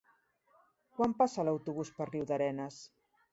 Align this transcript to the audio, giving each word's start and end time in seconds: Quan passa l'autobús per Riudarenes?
Quan 0.99 1.13
passa 1.19 1.45
l'autobús 1.49 1.93
per 1.99 2.09
Riudarenes? 2.11 2.81